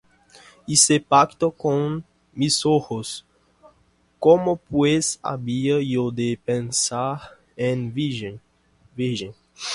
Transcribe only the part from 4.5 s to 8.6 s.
pues había yo de pensar en virgen?